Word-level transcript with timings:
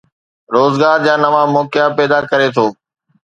روزگار 0.55 0.97
جا 1.05 1.13
نوان 1.23 1.47
موقعا 1.55 1.85
پيدا 1.97 2.19
ڪري 2.29 2.47
ٿو. 2.55 2.65